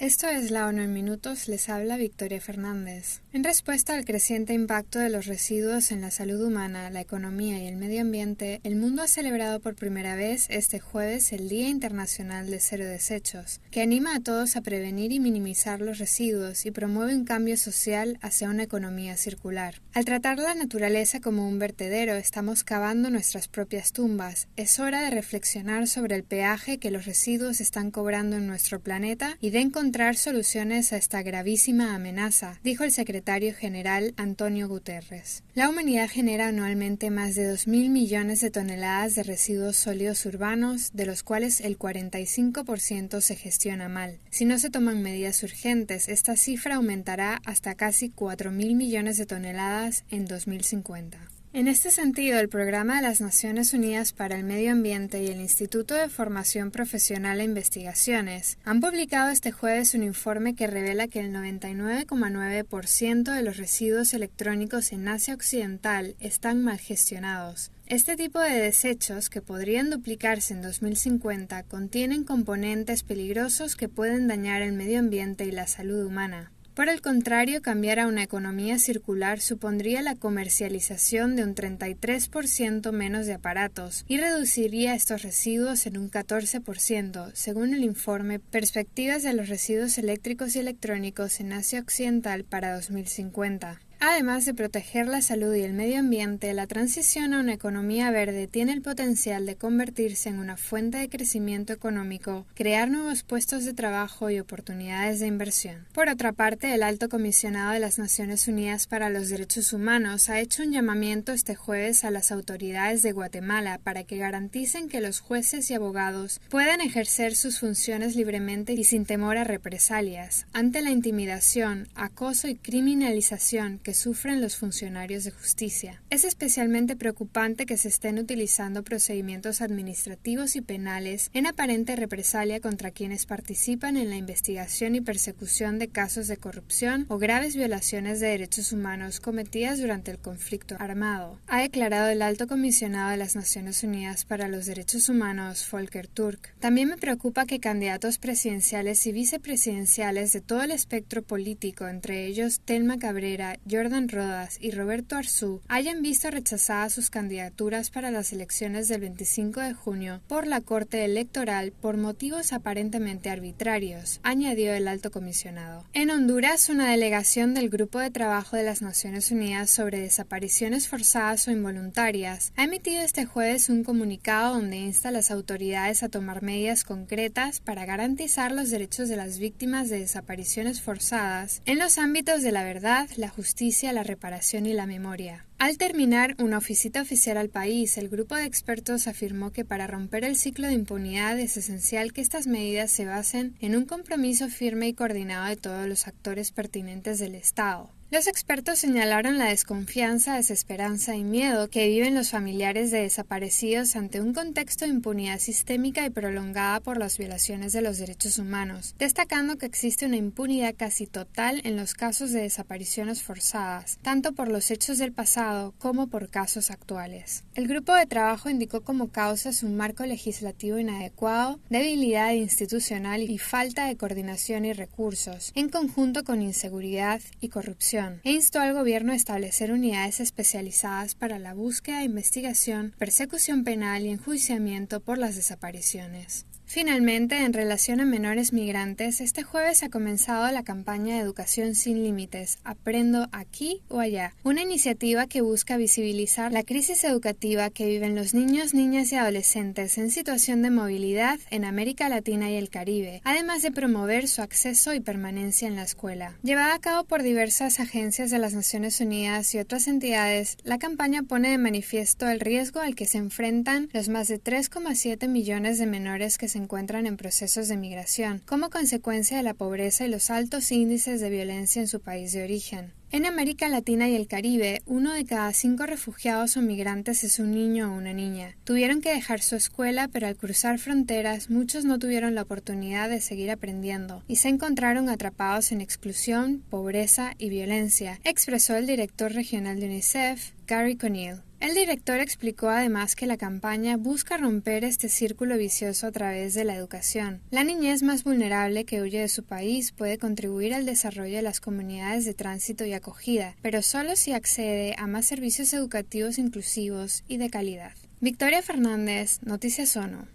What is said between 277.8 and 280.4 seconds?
o una niña. Tuvieron que dejar su escuela, pero al